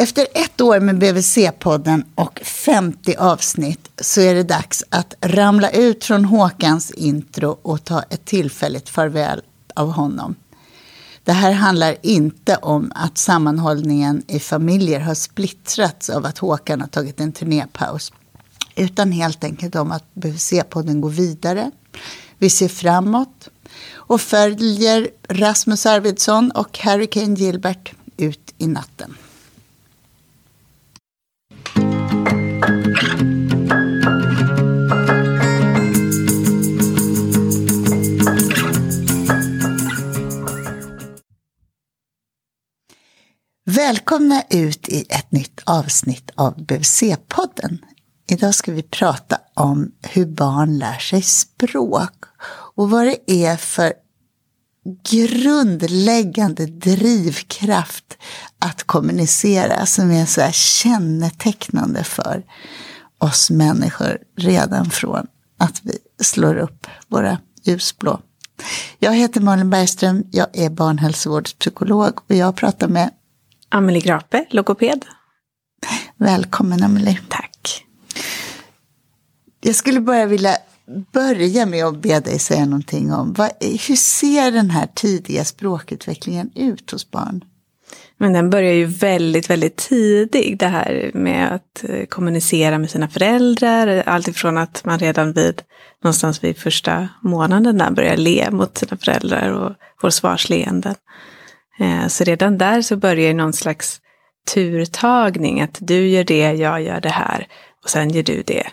[0.00, 6.04] Efter ett år med BVC-podden och 50 avsnitt så är det dags att ramla ut
[6.04, 9.42] från Håkans intro och ta ett tillfälligt farväl
[9.74, 10.34] av honom.
[11.24, 16.88] Det här handlar inte om att sammanhållningen i familjer har splittrats av att Håkan har
[16.88, 18.12] tagit en turnépaus.
[18.76, 21.70] Utan helt enkelt om att BVC-podden går vidare.
[22.38, 23.48] Vi ser framåt
[23.92, 29.16] och följer Rasmus Arvidsson och Hurricane Gilbert ut i natten.
[43.64, 47.78] Välkomna ut i ett nytt avsnitt av BVC-podden.
[48.28, 52.24] Idag ska vi prata om hur barn lär sig språk
[52.76, 53.92] och vad det är för
[55.10, 58.18] grundläggande drivkraft
[58.58, 62.44] att kommunicera som är så här kännetecknande för
[63.18, 65.26] oss människor redan från
[65.58, 68.20] att vi slår upp våra ljusblå.
[68.98, 73.10] Jag heter Malin Bergström, jag är barnhälsovårdspsykolog och jag pratar med
[73.72, 75.04] Amelie Grape, logoped.
[76.16, 77.18] Välkommen Amelie.
[77.28, 77.84] Tack.
[79.60, 80.56] Jag skulle bara vilja
[81.12, 86.50] börja med att be dig säga någonting om vad, hur ser den här tidiga språkutvecklingen
[86.54, 87.44] ut hos barn?
[88.18, 90.60] Men den börjar ju väldigt, väldigt tidigt.
[90.60, 94.02] Det här med att eh, kommunicera med sina föräldrar.
[94.06, 95.62] Alltifrån att man redan vid
[96.02, 100.94] någonstans vid första månaden där börjar le mot sina föräldrar och får svarsleenden.
[101.80, 104.00] Eh, så redan där så börjar någon slags
[104.54, 105.60] turtagning.
[105.60, 107.48] Att du gör det, jag gör det här
[107.84, 108.66] och sen gör du det.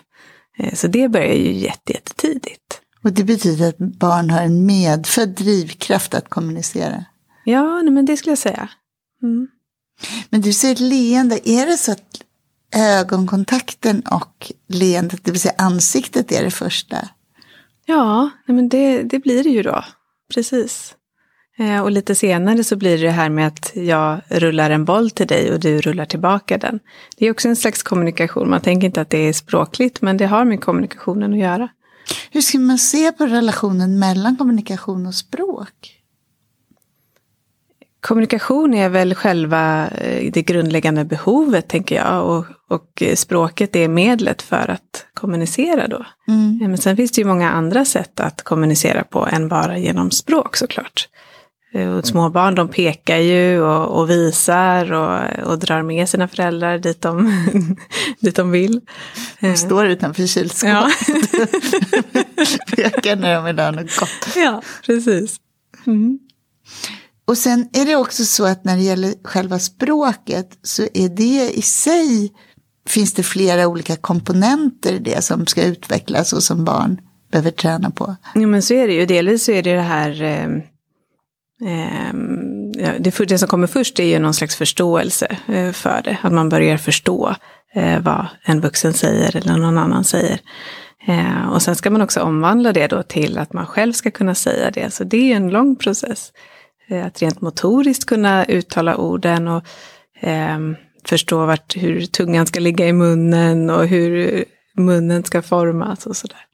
[0.58, 2.80] Eh, så det börjar ju jättetidigt.
[3.04, 7.04] Och det betyder att barn har en medfödd drivkraft att kommunicera?
[7.44, 8.68] Ja, men det skulle jag säga.
[9.22, 9.48] Mm.
[10.30, 12.22] Men du säger leende, är det så att
[12.76, 17.08] ögonkontakten och leendet, det vill säga ansiktet, är det första?
[17.86, 19.84] Ja, men det, det blir det ju då.
[20.34, 20.94] Precis.
[21.58, 25.26] Eh, och lite senare så blir det här med att jag rullar en boll till
[25.26, 26.80] dig och du rullar tillbaka den.
[27.16, 28.50] Det är också en slags kommunikation.
[28.50, 31.68] Man tänker inte att det är språkligt, men det har med kommunikationen att göra.
[32.30, 35.94] Hur ska man se på relationen mellan kommunikation och språk?
[38.00, 42.26] Kommunikation är väl själva eh, det grundläggande behovet, tänker jag.
[42.26, 46.06] Och, och språket är medlet för att kommunicera då.
[46.28, 46.58] Mm.
[46.58, 50.56] Men sen finns det ju många andra sätt att kommunicera på än bara genom språk
[50.56, 51.08] såklart.
[51.72, 56.28] Eh, och små barn de pekar ju och, och visar och, och, drar med sina
[56.28, 57.46] föräldrar dit de,
[58.20, 58.80] dit de vill.
[59.40, 59.54] De eh.
[59.54, 60.68] står utanför kylskåpet.
[60.68, 60.90] Ja.
[62.76, 64.36] pekar när de vill ha något gott.
[64.36, 65.36] Ja, precis.
[65.86, 66.18] Mm.
[67.24, 71.58] Och sen är det också så att när det gäller själva språket så är det
[71.58, 72.32] i sig,
[72.88, 77.00] finns det flera olika komponenter i det som ska utvecklas och som barn
[77.32, 78.16] behöver träna på.
[78.34, 80.48] Jo men så är det ju, delvis så är det det här eh,
[81.66, 86.18] Ehm, det, det som kommer först är ju någon slags förståelse eh, för det.
[86.22, 87.34] Att man börjar förstå
[87.74, 90.40] eh, vad en vuxen säger eller någon annan säger.
[91.06, 94.34] Ehm, och sen ska man också omvandla det då till att man själv ska kunna
[94.34, 94.90] säga det.
[94.90, 96.32] Så det är en lång process.
[96.88, 99.64] Eh, att rent motoriskt kunna uttala orden och
[100.20, 104.44] ehm, förstå vart, hur tungan ska ligga i munnen och hur
[104.76, 106.47] munnen ska formas och sådär.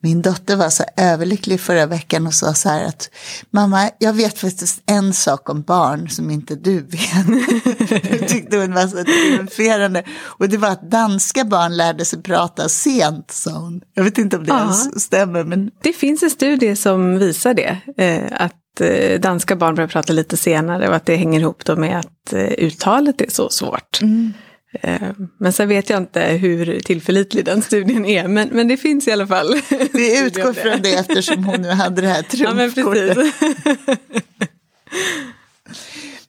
[0.00, 3.10] Min dotter var så överlycklig förra veckan och sa så här att
[3.50, 8.10] mamma, jag vet faktiskt en sak om barn som inte du vet.
[8.20, 10.04] jag tyckte hon var så triumferande.
[10.22, 13.80] Och det var att danska barn lärde sig prata sent, sa hon.
[13.94, 15.44] Jag vet inte om det ens stämmer.
[15.44, 15.70] Men...
[15.82, 17.78] Det finns en studie som visar det.
[17.96, 21.76] Eh, att eh, danska barn börjar prata lite senare och att det hänger ihop då
[21.76, 24.02] med att eh, uttalet är så svårt.
[24.02, 24.32] Mm.
[24.72, 29.08] Eh, men sen vet jag inte hur tillförlitlig den studien är, men, men det finns
[29.08, 29.54] i alla fall.
[29.92, 33.18] Vi utgår från det eftersom hon nu hade det här trumfkortet.
[33.54, 34.20] Ja, men,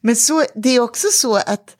[0.00, 1.76] men så, det är också så att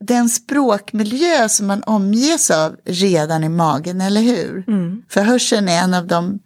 [0.00, 4.64] den språkmiljö som man omges av redan i magen, eller hur?
[4.68, 5.02] Mm.
[5.08, 6.38] För hörseln är en av de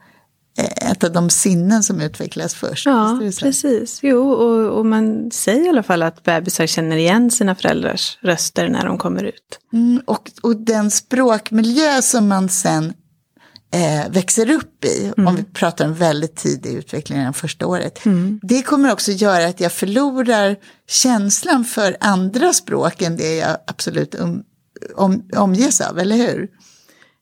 [0.56, 2.86] ett av de sinnen som utvecklas först.
[2.86, 3.98] Ja, precis.
[4.02, 8.68] Jo, och, och, man säger i alla fall att bebisar känner igen sina föräldrars röster
[8.68, 9.58] när de kommer ut.
[9.72, 12.92] Mm, och, och den språkmiljö som man sen
[13.74, 15.28] eh, växer upp i, mm.
[15.28, 18.40] om vi pratar om väldigt tidig utveckling, det första året, mm.
[18.42, 20.56] det kommer också göra att jag förlorar
[20.88, 24.42] känslan för andra språk än det jag absolut um,
[24.94, 26.48] om, omges av, eller hur?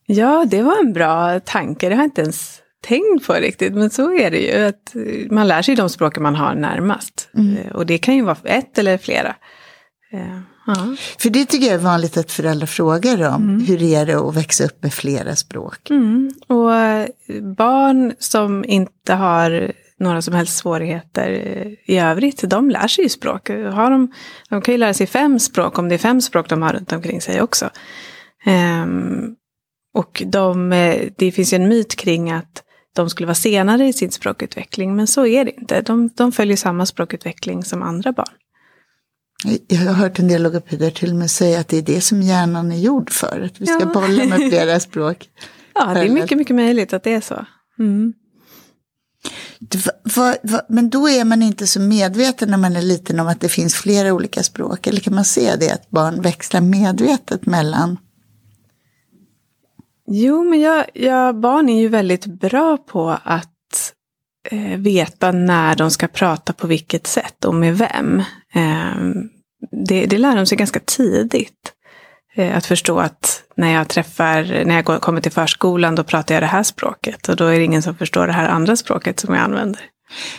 [0.05, 3.89] Ja, det var en bra tanke, det har jag inte ens tänkt på riktigt, men
[3.89, 4.65] så är det ju.
[4.65, 4.95] Att
[5.31, 7.29] man lär sig de språken man har närmast.
[7.37, 7.57] Mm.
[7.57, 9.35] Eh, och det kan ju vara ett eller flera.
[10.13, 10.95] Eh, ja.
[11.19, 13.65] För det tycker jag är vanligt att föräldrar frågar om.
[13.67, 15.89] Hur är det att växa upp med flera språk?
[15.89, 16.31] Mm.
[16.47, 17.07] Och eh,
[17.57, 23.09] barn som inte har några som helst svårigheter eh, i övrigt, de lär sig ju
[23.09, 23.49] språk.
[23.49, 24.11] Har de,
[24.49, 26.91] de kan ju lära sig fem språk om det är fem språk de har runt
[26.91, 27.69] omkring sig också.
[28.45, 29.35] Ehm,
[29.93, 32.63] och de, eh, det finns ju en myt kring att
[32.95, 35.81] de skulle vara senare i sin språkutveckling, men så är det inte.
[35.81, 38.29] De, de följer samma språkutveckling som andra barn.
[39.67, 42.21] Jag har hört en del logopeder till och med säga att det är det som
[42.21, 43.41] hjärnan är gjord för.
[43.45, 43.85] Att vi ska Ja.
[43.93, 45.29] bolla med flera språk.
[45.75, 47.45] Ja, det är mycket, mycket möjligt att det är så.
[47.79, 48.13] Mm.
[50.15, 53.39] Va- va- Men då är man inte så medveten när man är liten om att
[53.41, 54.87] det finns flera olika språk.
[54.87, 57.97] Eller kan man se det att barn växlar medvetet mellan?
[60.07, 63.93] Jo, men jag, jag, barn är ju väldigt bra på att
[64.49, 68.19] eh, veta när de ska prata på vilket sätt och med vem.
[68.53, 68.95] Eh,
[69.71, 71.73] det, det lär de sig ganska tidigt.
[72.35, 76.35] Eh, att förstå att när jag träffar, när jag går, kommer till förskolan, då pratar
[76.35, 77.29] jag det här språket.
[77.29, 79.81] Och då är det ingen som förstår det här andra språket som jag använder.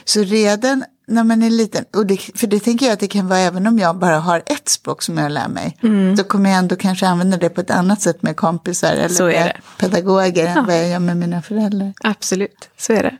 [0.05, 3.29] Så redan när man är liten, och det, för det tänker jag att det kan
[3.29, 5.77] vara även om jag bara har ett språk som jag lär mig.
[6.17, 9.56] Så kommer jag ändå kanske använda det på ett annat sätt med kompisar eller med
[9.79, 11.93] pedagoger än vad jag gör med mina föräldrar.
[12.01, 13.17] Absolut, så är det.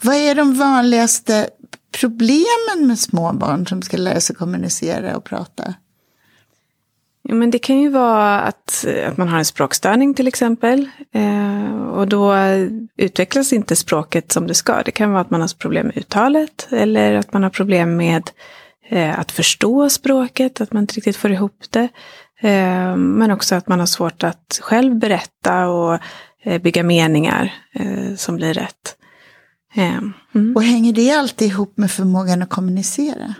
[0.00, 1.48] Vad är de vanligaste
[2.00, 5.74] problemen med små barn som ska lära sig kommunicera och prata?
[7.30, 10.88] Ja, men det kan ju vara att, att man har en språkstörning till exempel.
[11.14, 12.34] Eh, och då
[12.96, 14.82] utvecklas inte språket som det ska.
[14.82, 16.68] Det kan vara att man har problem med uttalet.
[16.70, 18.30] Eller att man har problem med
[18.88, 20.60] eh, att förstå språket.
[20.60, 21.88] Att man inte riktigt får ihop det.
[22.40, 25.98] Eh, men också att man har svårt att själv berätta och
[26.44, 28.96] eh, bygga meningar eh, som blir rätt.
[29.74, 29.98] Eh,
[30.34, 30.56] mm.
[30.56, 33.34] Och hänger det alltid ihop med förmågan att kommunicera?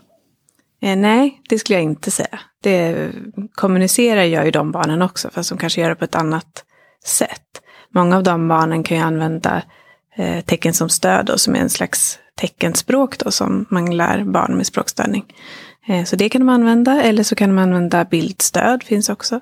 [0.80, 2.40] Nej, det skulle jag inte säga.
[2.62, 3.10] Det
[3.54, 6.64] kommunicerar jag ju de barnen också, fast de kanske gör det på ett annat
[7.04, 7.62] sätt.
[7.94, 9.62] Många av de barnen kan ju använda
[10.16, 14.56] eh, tecken som stöd, då, som är en slags teckenspråk då, som man lär barn
[14.56, 15.24] med språkstörning.
[15.88, 19.40] Eh, så det kan de använda, eller så kan de använda bildstöd, finns också.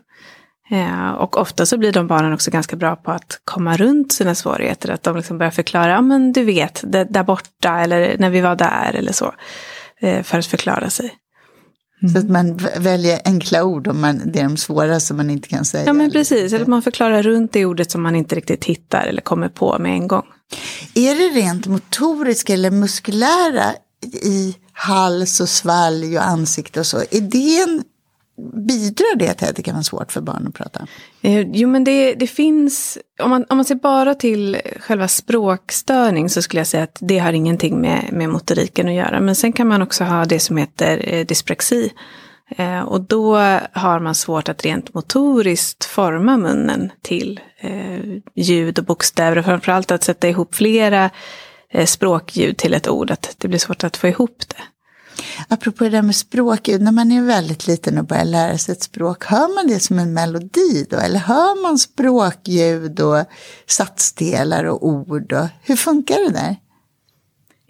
[0.71, 4.35] Eh, och ofta så blir de barnen också ganska bra på att komma runt sina
[4.35, 4.91] svårigheter.
[4.91, 8.41] Att de liksom börjar förklara, ja men du vet, det, där borta, eller när vi
[8.41, 9.35] var där, eller så.
[10.01, 11.15] Eh, för att förklara sig.
[12.13, 15.31] Så att man v- väljer enkla ord om man, det är de svåra som man
[15.31, 15.85] inte kan säga.
[15.87, 19.07] Ja men precis, eller att man förklarar runt det ordet som man inte riktigt hittar
[19.07, 20.27] eller kommer på med en gång.
[20.95, 23.65] Är det rent motoriska eller muskulära
[24.23, 26.99] i hals och svalg och ansikte och så?
[27.11, 27.83] Är det en,
[28.39, 30.87] bidrar det till att det kan vara svårt för barn att prata?
[31.23, 36.29] Eh, jo men det, det finns, om man, om man ser bara till själva språkstörning
[36.29, 39.21] så skulle jag säga att det har ingenting med, med motoriken att göra.
[39.21, 41.93] Men sen kan man också ha det som heter eh, dyspraxi.
[42.57, 43.37] Eh, och då
[43.73, 47.41] har man svårt att rent motoriskt forma munnen till
[48.35, 49.39] ljud och bokstäver.
[49.39, 51.11] Och framförallt att sätta ihop flera
[51.85, 53.11] språkljud till ett ord.
[53.11, 54.63] Att det blir svårt att få ihop det.
[55.49, 58.83] Apropå det där med språkljud, när man är väldigt liten och börjar lära sig ett
[58.83, 60.97] språk, hör man det som en melodi då?
[60.97, 63.25] Eller hör man språkljud och
[63.67, 65.33] satsdelar och ord?
[65.33, 66.57] Och, hur funkar det där?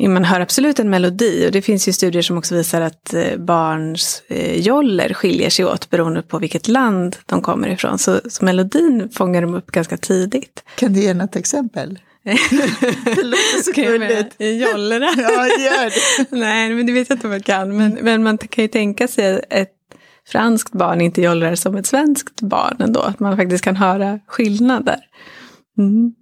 [0.00, 3.14] Ja, Man hör absolut en melodi och det finns ju studier som också visar att
[3.14, 7.98] eh, barns eh, joller skiljer sig åt beroende på vilket land de kommer ifrån.
[7.98, 10.64] Så, så melodin fångar de upp ganska tidigt.
[10.76, 11.98] Kan du ge något exempel?
[13.04, 14.34] Det låter så gulligt.
[14.38, 15.06] Jollerna?
[15.16, 16.36] Ja, gör det.
[16.36, 17.76] Nej, men det vet jag inte om jag kan.
[17.76, 19.72] Men, men man kan ju tänka sig ett
[20.28, 23.00] franskt barn inte jollrar som ett svenskt barn ändå.
[23.00, 24.98] Att man faktiskt kan höra skillnader.
[25.78, 26.14] Mm.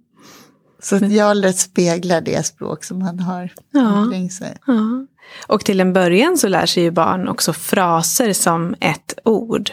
[0.81, 3.93] Så att jollret speglar det språk som man har Ja.
[3.99, 4.57] omkring sig.
[4.67, 5.07] Ja.
[5.47, 9.69] Och till en början så lär sig ju barn också fraser som ett ord.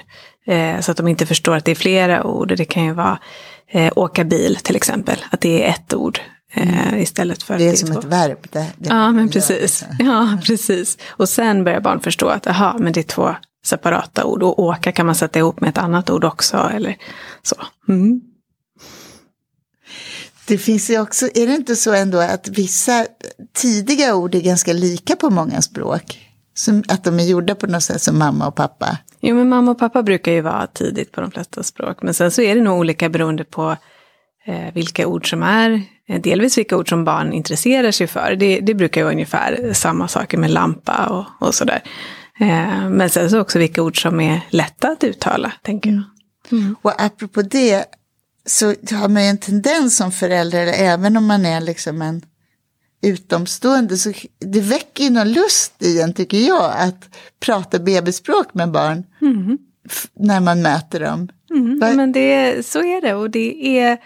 [0.46, 2.54] Eh, så att de inte förstår att det är flera ord.
[2.56, 3.18] Det kan ju vara
[3.70, 5.24] eh, åka bil till exempel.
[5.30, 6.20] Att det är ett ord
[6.52, 7.98] eh, istället för Det är som två.
[7.98, 8.38] ett verb.
[8.50, 9.84] Det, det Ja, men precis.
[9.98, 10.04] det.
[10.04, 10.98] Ja, precis.
[11.08, 14.42] Och sen börjar barn förstå att aha, men det är två separata ord.
[14.42, 16.70] Och åka kan man sätta ihop med ett annat ord också.
[16.74, 16.96] Eller
[17.42, 17.56] så.
[17.88, 18.20] Mm.
[20.46, 23.06] Det finns ju också, är det inte så ändå att vissa
[23.52, 26.23] tidiga ord är ganska lika på många språk?
[26.54, 28.98] Som att de är gjorda på något sätt som mamma och pappa.
[29.20, 32.02] Jo, men mamma och pappa brukar ju vara tidigt på de flesta språk.
[32.02, 33.76] Men sen så är det nog olika beroende på
[34.46, 38.36] eh, vilka ord som är, eh, delvis vilka ord som barn intresserar sig för.
[38.36, 41.82] Det, det brukar ju vara ungefär samma saker med lampa och, och sådär.
[42.40, 46.02] Eh, men sen så också vilka ord som är lätta att uttala, tänker jag.
[46.82, 47.84] Och apropå det
[48.46, 52.22] så har man ju en tendens som förälder, även om man är liksom en
[53.04, 57.08] utomstående så det väcker ju någon lust i en tycker jag att
[57.40, 59.04] prata bebisspråk med barn.
[59.20, 59.58] Mm.
[60.14, 61.28] När man möter dem.
[61.50, 63.98] Mm, men det, så är det och det är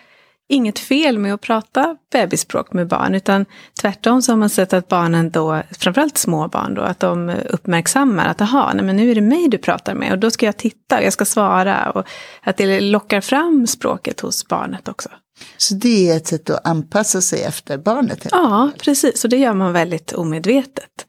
[0.48, 3.46] inget fel med att prata bebisspråk med barn, utan
[3.80, 8.28] tvärtom så har man sett att barnen då, framförallt små barn då, att de uppmärksammar
[8.28, 10.56] att aha, nej men nu är det mig du pratar med och då ska jag
[10.56, 12.06] titta och jag ska svara och
[12.42, 15.08] att det lockar fram språket hos barnet också.
[15.56, 18.26] Så det är ett sätt att anpassa sig efter barnet?
[18.30, 21.06] Ja, precis, och det gör man väldigt omedvetet.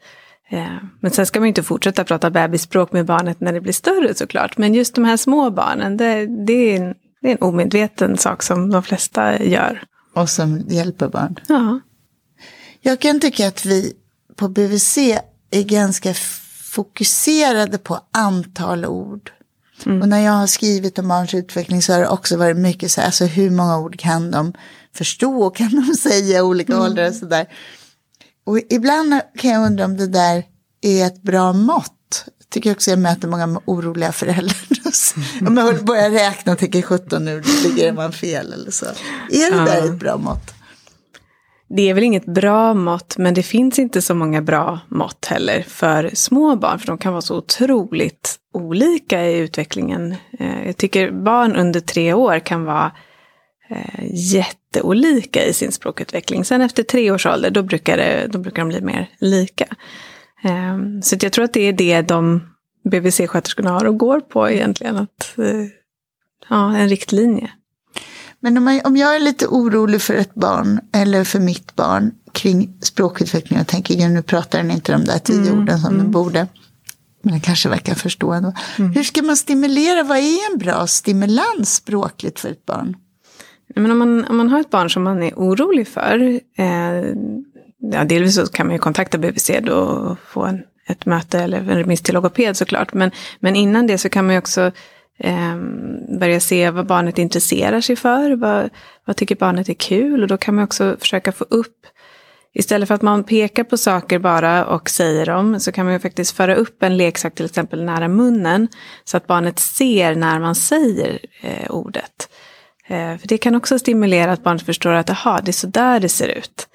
[0.52, 0.68] Eh,
[1.00, 4.58] men sen ska man inte fortsätta prata bebisspråk med barnet när det blir större såklart.
[4.58, 8.70] Men just de här små barnen, det, det är det är en omedveten sak som
[8.70, 9.84] de flesta gör.
[10.14, 11.40] Och som hjälper barn.
[11.48, 11.80] Ja.
[12.82, 13.94] Jag kan tycka att vi
[14.36, 14.98] på BVC
[15.52, 16.14] är ganska
[16.64, 19.32] fokuserade på antal ord.
[19.86, 20.02] Mm.
[20.02, 23.02] Och när jag har skrivit om barns utveckling så har det också varit mycket så
[23.02, 24.54] här, alltså hur många ord kan de
[24.96, 26.86] förstå, kan de säga olika mm.
[26.86, 27.48] åldrar och sådär.
[28.46, 30.44] Och ibland kan jag undra om det där
[30.82, 31.99] är ett bra mått
[32.52, 34.58] tycker också jag möter många oroliga föräldrar.
[35.48, 38.86] Om jag börjar räkna och tänker 17 nu ligger man fel eller så.
[39.30, 39.66] Är det ja.
[39.66, 40.54] där ett bra mått?
[41.70, 45.62] Det är väl inget bra mått, men det finns inte så många bra mått heller
[45.68, 50.16] för små barn, för de kan vara så otroligt olika i utvecklingen.
[50.40, 52.92] Eh, jag tycker barn under tre år kan vara
[53.70, 56.46] eh, jätteolika i sin språkutveckling.
[56.46, 59.66] Sen efter tre års ålder, då brukar, det, då brukar de bli mer lika.
[60.42, 62.42] Ehm, så jag tror att det är det de
[62.84, 64.98] BVC-sköterskorna har och går på egentligen.
[64.98, 65.66] Att, eh,
[66.50, 67.52] ja, en riktlinje.
[68.40, 72.12] Men om, man, om jag är lite orolig för ett barn eller för mitt barn
[72.32, 76.04] kring språkutveckling och tänker nu pratar den inte de där tio mm, orden som mm.
[76.04, 76.48] den borde.
[77.22, 78.54] Men den kanske verkar förstå ändå.
[78.78, 78.92] Mm.
[78.92, 80.04] Hur ska man stimulera?
[80.04, 82.96] Vad är en bra stimulans språkligt för ett barn?
[83.76, 87.16] Men om, man, om man har ett barn som man är orolig för, eh,
[87.82, 91.58] ja, delvis så kan man ju kontakta BVC då och få en, ett möte eller
[91.58, 92.94] en remiss till logoped såklart.
[92.94, 94.72] Men, men innan det så kan man ju också
[95.20, 95.58] eh,
[96.20, 98.36] börja se vad barnet intresserar sig för.
[98.36, 98.70] Vad,
[99.06, 100.22] vad tycker barnet är kul?
[100.22, 101.76] Och då kan man också försöka få upp
[102.54, 106.00] Istället för att man pekar på saker bara och säger dem så kan man ju
[106.00, 108.68] faktiskt föra upp en leksak till exempel nära munnen
[109.04, 112.30] så att barnet ser när man säger eh, ordet.
[112.88, 116.00] Eh, för det kan också stimulera att barnet förstår att aha, det är så där
[116.00, 116.68] det ser ut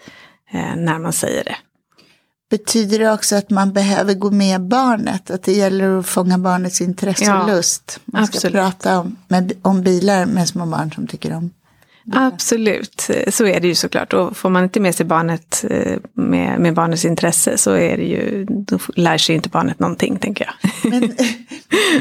[0.54, 1.56] när man säger det.
[2.50, 5.30] Betyder det också att man behöver gå med barnet?
[5.30, 8.00] Att det gäller att fånga barnets intresse ja, och lust?
[8.04, 8.54] Man ska absolut.
[8.54, 11.50] prata om, med, om bilar med små barn som tycker om
[12.04, 12.26] bilar.
[12.26, 14.12] Absolut, så är det ju såklart.
[14.12, 18.04] Och får man inte med sig barnet eh, med, med barnets intresse så är det
[18.04, 20.70] ju, då lär sig inte barnet någonting tänker jag.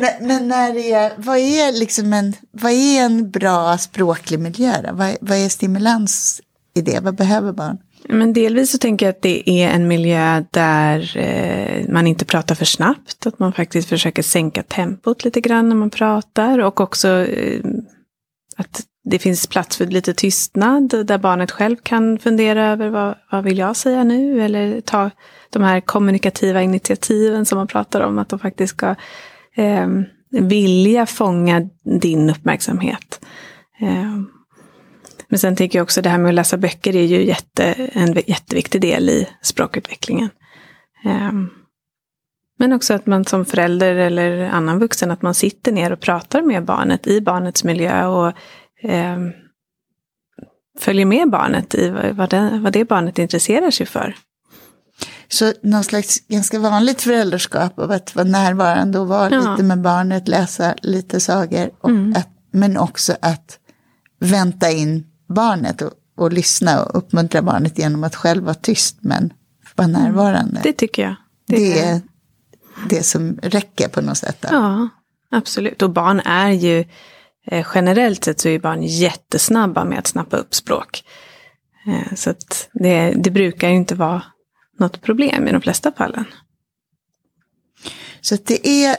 [0.01, 4.73] Men, men när det är, vad är liksom en, vad är en bra språklig miljö?
[4.93, 6.41] Vad, vad är stimulans
[6.75, 6.99] i det?
[6.99, 7.77] Vad behöver barn?
[8.09, 12.55] Men delvis så tänker jag att det är en miljö där eh, man inte pratar
[12.55, 13.27] för snabbt.
[13.27, 16.59] Att man faktiskt försöker sänka tempot lite grann när man pratar.
[16.59, 17.61] Och också eh,
[18.57, 21.05] att det finns plats för lite tystnad.
[21.05, 24.41] Där barnet själv kan fundera över vad, vad vill jag säga nu?
[24.41, 25.11] Eller ta
[25.49, 28.19] de här kommunikativa initiativen som man pratar om.
[28.19, 28.95] Att de faktiskt ska
[29.55, 29.87] eh,
[30.29, 31.69] vilja fånga
[31.99, 33.25] din uppmärksamhet.
[33.81, 34.21] Eh,
[35.33, 37.63] men sen tänker jag också det här med att läsa böcker är ju jätte,
[37.93, 40.29] en jätteviktig del i språkutvecklingen.
[41.05, 41.49] Um,
[42.59, 46.41] men också att man som förälder eller annan vuxen, att man sitter ner och pratar
[46.41, 48.33] med barnet i barnets miljö och
[48.83, 49.33] um,
[50.79, 54.15] följer med barnet i vad det, vad det barnet intresserar sig för.
[55.27, 59.51] Så någon slags ganska vanligt föräldraskap av att vara närvarande och vara ja.
[59.51, 61.69] lite med barnet, läsa lite sagor.
[61.81, 62.13] Och mm.
[62.17, 63.59] att, men också att
[64.19, 69.33] vänta in barnet och, och lyssna och uppmuntra barnet genom att själv vara tyst men
[69.75, 70.01] vara mm.
[70.01, 70.59] närvarande.
[70.63, 71.15] Det tycker jag.
[71.47, 72.01] Det, det är
[72.89, 74.37] det som räcker på något sätt.
[74.41, 74.47] Då.
[74.51, 74.89] Ja,
[75.31, 75.81] absolut.
[75.81, 76.85] Och barn är ju
[77.47, 81.03] eh, generellt sett så är barn jättesnabba med att snappa upp språk.
[81.87, 84.23] Eh, så att det, det brukar ju inte vara
[84.79, 86.25] något problem i de flesta fallen.
[88.21, 88.97] Så det är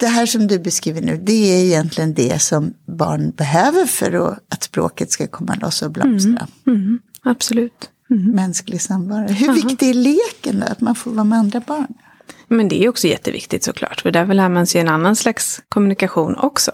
[0.00, 4.62] det här som du beskriver nu, det är egentligen det som barn behöver för att
[4.62, 6.46] språket ska komma loss och blomstra.
[6.66, 7.90] Mm, mm, absolut.
[8.10, 8.30] Mm.
[8.30, 9.28] Mänsklig samvaro.
[9.28, 9.54] Hur Aha.
[9.54, 11.94] viktig är leken då, att man får vara med andra barn?
[12.48, 16.36] Men det är också jätteviktigt såklart, för där lär man sig en annan slags kommunikation
[16.36, 16.72] också.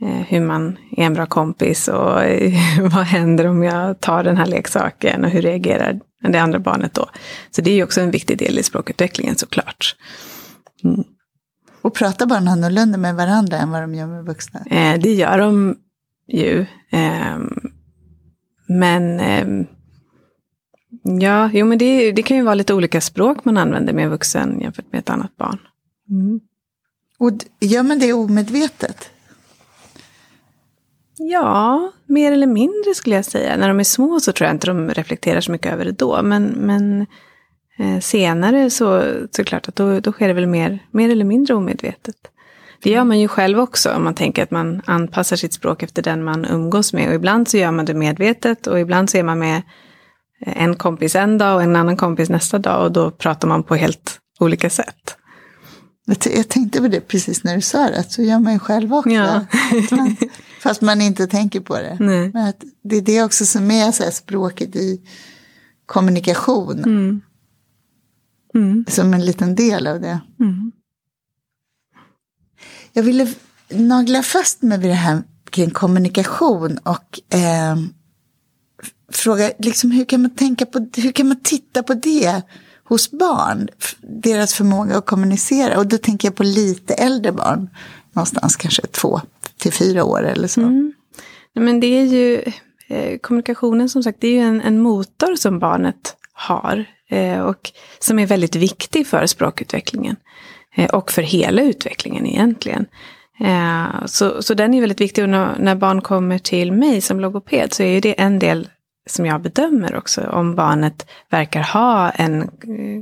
[0.00, 4.36] Eh, hur man är en bra kompis och eh, vad händer om jag tar den
[4.36, 7.10] här leksaken och hur reagerar det andra barnet då.
[7.50, 9.96] Så det är ju också en viktig del i språkutvecklingen såklart.
[10.84, 11.04] Mm.
[11.82, 14.60] Och pratar barn annorlunda med varandra än vad de gör med vuxna?
[14.60, 15.76] Eh, det gör de
[16.28, 16.66] ju.
[16.90, 17.38] Eh,
[18.66, 19.66] men eh,
[21.02, 24.10] Ja, jo men det, det kan ju vara lite olika språk man använder med en
[24.10, 25.58] vuxen jämfört med ett annat barn.
[26.10, 26.40] Mm.
[27.18, 29.10] Och gör man det omedvetet?
[31.18, 33.56] Ja, mer eller mindre skulle jag säga.
[33.56, 36.22] När de är små så tror jag inte de reflekterar så mycket över det då.
[36.22, 37.06] Men, men
[38.00, 42.16] senare så, så klart att då, då sker det väl mer, mer eller mindre omedvetet.
[42.82, 46.02] Det gör man ju själv också om man tänker att man anpassar sitt språk efter
[46.02, 47.08] den man umgås med.
[47.08, 49.62] Och ibland så gör man det medvetet och ibland så är man med
[50.46, 53.74] en kompis en dag och en annan kompis nästa dag och då pratar man på
[53.74, 55.16] helt olika sätt.
[56.34, 58.94] Jag tänkte på det precis när du sa det, att så gör man ju själv
[58.94, 59.10] också.
[59.10, 59.46] Ja.
[59.90, 60.16] Man,
[60.62, 61.96] fast man inte tänker på det.
[62.00, 62.30] Nej.
[62.34, 65.00] Men att det är det också som är så språket i
[65.86, 66.78] kommunikation.
[66.78, 67.20] Mm.
[68.54, 68.84] Mm.
[68.88, 70.20] Som en liten del av det.
[70.40, 70.72] Mm.
[72.92, 73.28] Jag ville
[73.68, 77.76] nagla fast mig vid det här kring kommunikation och eh,
[79.12, 82.42] fråga liksom, hur kan man tänka på, hur kan man titta på det
[82.84, 83.68] hos barn?
[84.00, 85.78] Deras förmåga att kommunicera.
[85.78, 87.70] Och då tänker jag på lite äldre barn.
[88.12, 89.20] Någonstans kanske två
[89.56, 90.60] till fyra år eller så.
[90.60, 90.92] Mm.
[91.54, 92.42] Men det är ju,
[92.88, 96.86] eh, kommunikationen som sagt, det är ju en, en motor som barnet har.
[97.12, 100.16] Eh, och som är väldigt viktig för språkutvecklingen.
[100.76, 102.86] Eh, och för hela utvecklingen egentligen.
[103.40, 107.72] Eh, så, så den är väldigt viktig och när, barn kommer till mig som logoped
[107.72, 108.68] så är det en del
[109.06, 112.50] som jag bedömer också, om barnet verkar ha en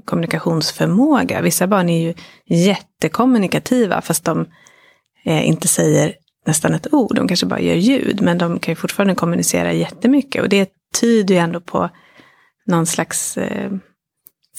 [0.04, 1.40] kommunikationsförmåga.
[1.40, 2.14] Vissa barn är ju
[2.46, 4.46] jättekommunikativa fast de
[5.24, 6.14] inte säger
[6.46, 10.42] nästan ett ord, de kanske bara gör ljud, men de kan ju fortfarande kommunicera jättemycket
[10.42, 11.90] och det tyder ju ändå på
[12.66, 13.70] någon slags eh,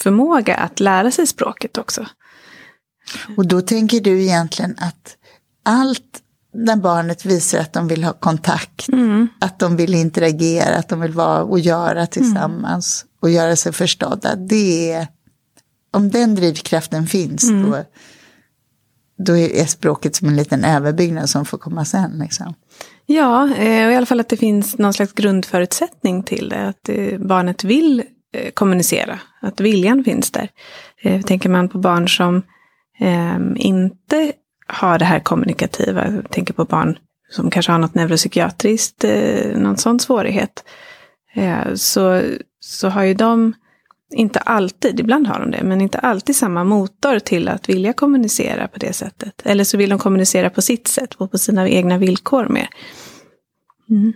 [0.02, 2.06] förmåga att lära sig språket också.
[3.38, 5.18] Och då tänker du egentligen att
[5.66, 6.22] allt
[6.54, 9.28] när barnet visar att de vill ha kontakt, mm.
[9.40, 13.18] att de vill interagera, att de vill vara och göra tillsammans mm.
[13.22, 14.36] och göra sig förstådda.
[14.36, 15.08] Det är,
[15.92, 17.72] om den drivkraften finns, mm.
[17.72, 17.84] då,
[19.26, 22.20] då är språket som en liten överbyggnad som får komma sen.
[22.20, 22.54] Liksom.
[23.06, 26.68] Ja, eh, och i alla fall att det finns någon slags grundförutsättning till det.
[26.68, 30.50] Att eh, barnet vill Eh, kommunicera, att viljan finns där.
[31.02, 32.42] Eh, tänker man på barn som
[33.00, 34.34] ehm, inte
[34.68, 36.22] har det här kommunikativa.
[36.30, 36.98] Tänker på barn
[37.30, 40.64] som kanske har något neuropsykiatriskt, eh, någon sån svårighet.
[41.76, 42.22] Så,
[42.60, 43.54] så har ju de
[44.14, 48.68] inte alltid, ibland har de det, men inte alltid samma motor till att vilja kommunicera
[48.68, 49.42] på det sättet.
[49.46, 52.68] Eller så vill de kommunicera på sitt sätt och på sina egna villkor mer.
[53.90, 54.14] Mm.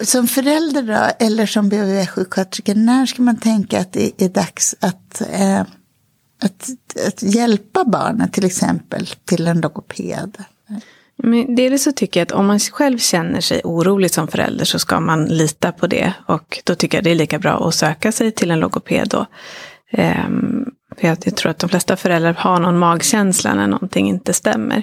[0.00, 5.22] Som förälder då, eller som BVV-sjuksköterska, när ska man tänka att det är dags att
[5.30, 5.62] eh,
[6.42, 6.70] att,
[7.06, 10.44] att hjälpa barnet, till exempel till en logoped?
[11.22, 14.78] Men dels så tycker jag att om man själv känner sig orolig som förälder så
[14.78, 16.14] ska man lita på det.
[16.26, 19.26] Och då tycker jag det är lika bra att söka sig till en logoped då.
[19.92, 20.64] Ehm,
[20.96, 24.82] för jag, jag, tror att de flesta föräldrar har någon magkänsla när någonting inte stämmer.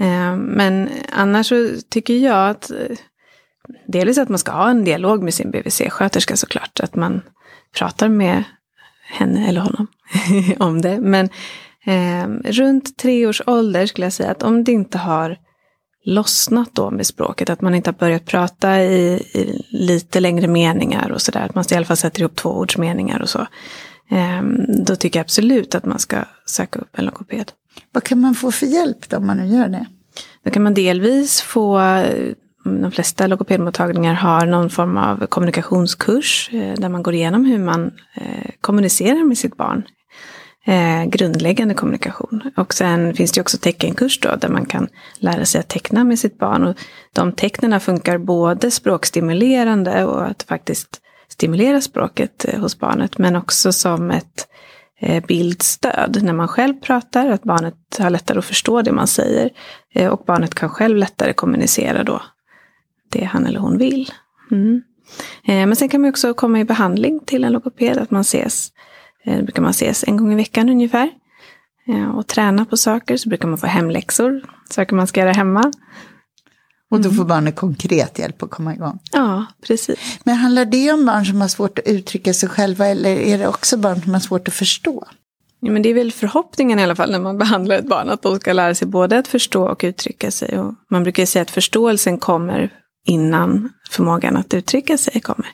[0.00, 2.70] Ehm, men annars så tycker jag att
[3.86, 6.80] dels att man ska ha en dialog med sin BVC-sköterska såklart.
[6.80, 7.22] Att man
[7.78, 8.44] pratar med
[9.10, 9.86] henne eller honom
[10.58, 11.00] om det.
[11.00, 11.28] Men
[11.86, 15.36] eh, runt tre års ålder skulle jag säga att om det inte har
[16.04, 21.10] lossnat då med språket, att man inte har börjat prata i, i lite längre meningar
[21.10, 23.46] och sådär, att man i alla fall sätter ihop tvåordsmeningar och så.
[24.10, 24.42] Eh,
[24.86, 27.52] då tycker jag absolut att man ska söka upp en logoped.
[27.92, 29.86] Vad kan man få för hjälp då om man nu gör det?
[30.44, 31.78] Då kan man delvis få
[32.66, 37.58] Mm, de flesta logopedmottagningar har någon form av kommunikationskurs eh, där man går igenom hur
[37.58, 39.82] man eh, kommunicerar med sitt barn.
[40.66, 42.42] Eh, grundläggande kommunikation.
[42.56, 46.18] Och sen finns det också teckenkurs då där man kan lära sig att teckna med
[46.18, 46.66] sitt barn.
[46.66, 46.76] Och
[47.12, 54.10] de tecknen funkar både språkstimulerande och att faktiskt stimulera språket hos barnet men också som
[54.10, 54.46] ett
[55.26, 59.50] bildstöd när man själv pratar, att barnet har lättare att förstå det man säger.
[60.10, 62.22] Och barnet kan själv lättare kommunicera då
[63.10, 64.12] det han eller hon vill.
[64.50, 64.82] Mm.
[65.44, 68.72] Eh, men sen kan man också komma i behandling till en logoped, att man ses,
[69.24, 71.10] eh, brukar man ses en gång i veckan ungefär.
[71.88, 75.72] Eh, och träna på saker, så brukar man få hemläxor, saker man ska göra hemma.
[76.90, 77.28] Och då får mm.
[77.28, 78.98] barnet konkret hjälp att komma igång.
[79.12, 80.20] Ja, precis.
[80.24, 83.46] Men handlar det om barn som har svårt att uttrycka sig själva eller är det
[83.46, 85.08] också barn som har svårt att förstå?
[85.60, 88.22] Ja, men det är väl förhoppningen i alla fall när man behandlar ett barn, att
[88.22, 90.58] de ska lära sig både att förstå och uttrycka sig.
[90.58, 92.72] Och man brukar säga att förståelsen kommer
[93.06, 95.48] innan förmågan att uttrycka sig kommer.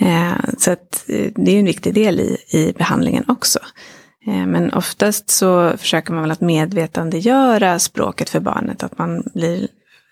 [0.00, 3.58] Eh, så att eh, det är en viktig del i, i behandlingen också.
[4.26, 9.68] Eh, men oftast så försöker man väl att medvetandegöra språket för barnet, att man blir,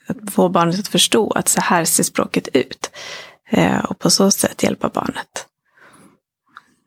[0.07, 2.91] att få barnet att förstå att så här ser språket ut.
[3.89, 5.47] Och på så sätt hjälpa barnet.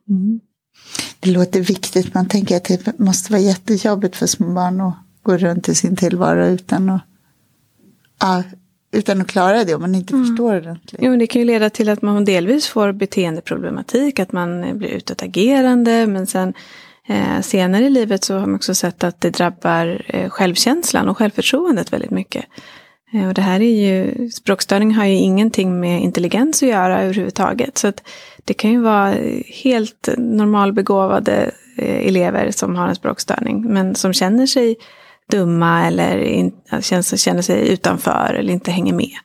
[0.09, 0.39] Mm.
[1.19, 2.13] Det låter viktigt.
[2.13, 5.95] Man tänker att det måste vara jättejobbigt för små barn att gå runt i sin
[5.95, 7.01] tillvaro utan att,
[8.17, 8.43] ah,
[8.93, 10.27] utan att klara det om man inte mm.
[10.27, 10.77] förstår det.
[10.99, 16.08] Jo, det kan ju leda till att man delvis får beteendeproblematik, att man blir utåtagerande,
[16.08, 16.53] men sen
[17.08, 21.17] eh, senare i livet så har man också sett att det drabbar eh, självkänslan och
[21.17, 22.45] självförtroendet väldigt mycket.
[23.13, 27.77] Eh, och det här är ju, språkstörning har ju ingenting med intelligens att göra överhuvudtaget.
[27.77, 28.03] Så att
[28.45, 29.13] det kan ju vara
[29.63, 34.75] helt normalbegåvade eh, elever som har en språkstörning, men som känner sig
[35.31, 39.17] dumma eller in, känner, känner sig utanför eller inte hänger med.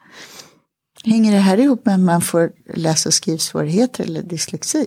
[1.04, 4.87] Hänger det här ihop med att man får läs och skrivsvårigheter eller dyslexi?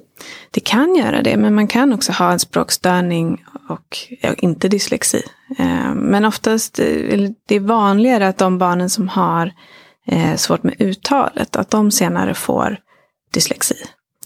[0.51, 5.23] Det kan göra det, men man kan också ha en språkstörning och ja, inte dyslexi.
[5.57, 9.51] Eh, men oftast, eh, det är vanligare att de barnen som har
[10.07, 12.77] eh, svårt med uttalet, att de senare får
[13.33, 13.75] dyslexi.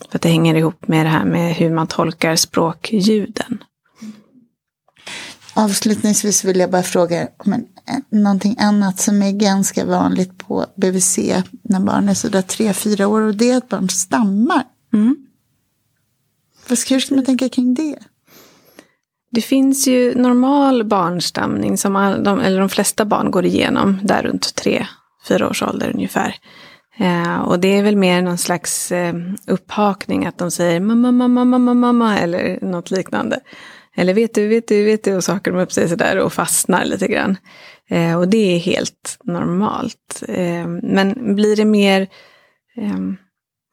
[0.09, 3.63] För att det hänger ihop med det här med hur man tolkar språkljuden.
[5.57, 7.65] Avslutningsvis vill jag bara fråga om en,
[8.09, 11.17] någonting annat som är ganska vanligt på BVC
[11.61, 14.63] när barn är sådär tre, fyra år och det är att barn stammar.
[14.93, 15.15] Mm.
[16.67, 17.97] Hur ska man tänka kring det?
[19.31, 24.23] Det finns ju normal barnstamning som all, de, eller de flesta barn går igenom där
[24.23, 24.87] runt tre,
[25.27, 26.35] fyra års ålder ungefär.
[26.97, 29.15] Eh, och det är väl mer någon slags eh,
[29.47, 33.39] upphakning att de säger mamma, mamma, mamma, mamma eller något liknande.
[33.95, 36.33] Eller vet du, vet du, vet du och så hakar de upp sig sådär och
[36.33, 37.37] fastnar lite grann.
[37.89, 40.23] Eh, och det är helt normalt.
[40.27, 42.01] Eh, men blir det mer,
[42.77, 42.97] eh,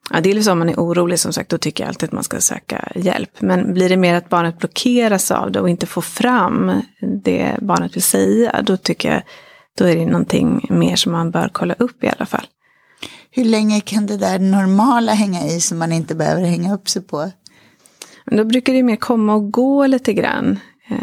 [0.09, 2.13] ja det är liksom om man är orolig som sagt, då tycker jag alltid att
[2.13, 3.41] man ska söka hjälp.
[3.41, 6.81] Men blir det mer att barnet blockeras av det och inte får fram
[7.23, 9.21] det barnet vill säga, då tycker jag,
[9.77, 12.45] då är det någonting mer som man bör kolla upp i alla fall.
[13.31, 17.01] Hur länge kan det där normala hänga i som man inte behöver hänga upp sig
[17.01, 17.31] på?
[18.25, 20.59] Men då brukar det mer komma och gå lite grann.
[20.87, 20.97] Eh,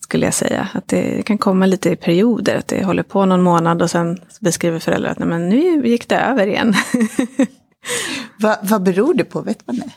[0.00, 0.68] skulle jag säga.
[0.74, 2.56] Att det kan komma lite i perioder.
[2.56, 6.08] Att det håller på någon månad och sen beskriver föräldrar att Nej, men nu gick
[6.08, 6.74] det över igen.
[8.36, 9.40] Va, vad beror det på?
[9.40, 9.92] Vet man det?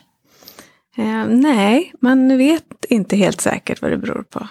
[1.01, 4.47] Eh, nej, man vet inte helt säkert vad det beror på.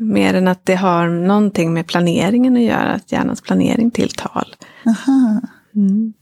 [0.00, 4.56] Mer än att det har någonting med planeringen att göra, att hjärnans planering till tal.
[4.86, 5.40] Aha.
[5.74, 6.12] Mm.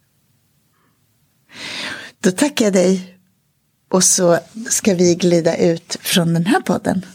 [2.21, 3.18] Då tackar jag dig
[3.89, 4.39] och så
[4.71, 7.07] ska vi glida ut från den här podden.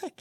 [0.00, 0.12] Tack.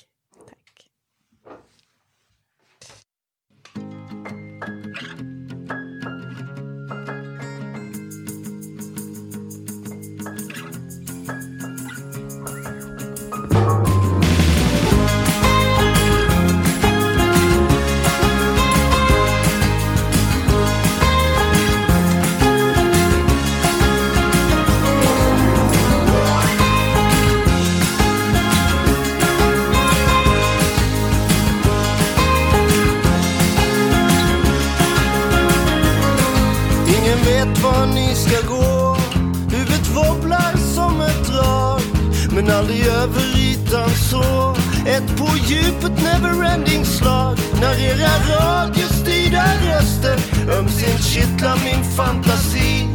[42.52, 44.56] Aldrig över ytan så.
[44.86, 47.38] Ett på djupet neverending slag.
[47.62, 50.18] När era radiostyrda röster
[50.58, 52.88] ömsint kittlar min fantasi.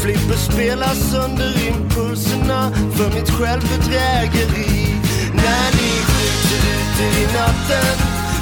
[0.00, 4.96] Flipper spelar sönder impulserna för mitt självbedrägeri.
[5.34, 7.96] När ni skjuter ut i natten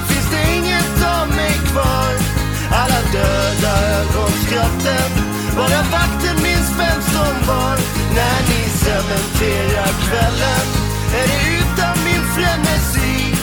[0.09, 2.12] finns det inget av mig kvar.
[2.70, 7.77] Alla döda ögonskratten bara vakten minns vem som var
[8.17, 10.67] när ni cementerar kvällen
[11.21, 13.35] är det utan min frenesi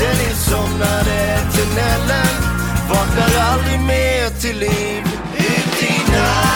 [0.00, 2.34] Den insomnade eternellen.
[2.88, 5.02] vaknar aldrig mer till liv
[5.38, 6.49] ut i natt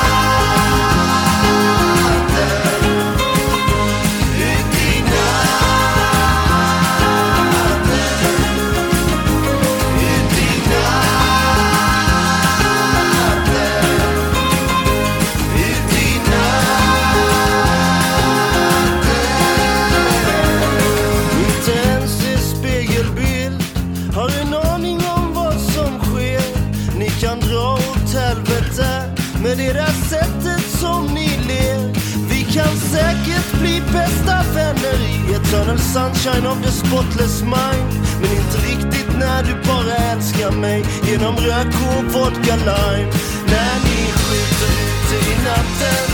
[36.25, 37.93] sunshine of the spotless mind.
[38.21, 43.11] Men inte riktigt när du bara älskar mig genom rök och vodka lime.
[43.53, 46.07] När ni skjuter ute i natten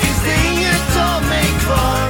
[0.00, 2.08] finns det inget av mig kvar.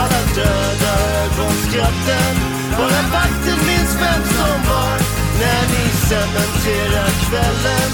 [0.00, 2.34] Alla döda ögonskratten,
[2.78, 4.96] bara vakten minns vem som var.
[5.40, 7.90] När ni cementerar kvällen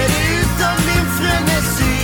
[0.00, 1.96] är det utan min frenesi.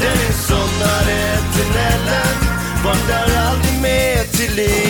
[0.00, 2.36] Den är somnade till Nellen,
[2.84, 4.81] vandrar aldrig mer till liv.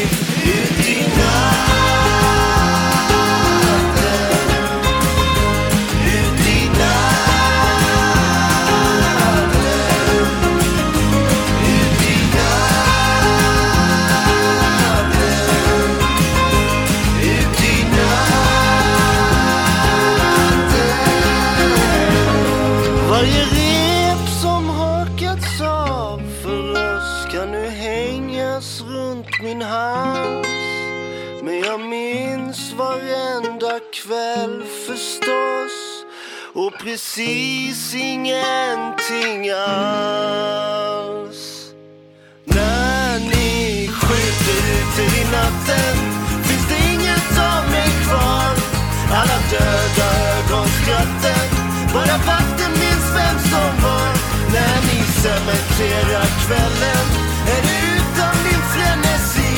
[49.53, 51.49] Döda ögonskratten,
[51.95, 54.13] bara vakten minns vem som var.
[54.55, 57.07] När ni cementerar kvällen
[57.55, 59.55] är det utan min frenesi.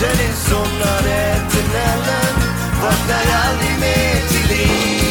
[0.00, 2.36] Där ni somnade tunneln
[2.82, 5.01] vaknar aldrig mer till liv.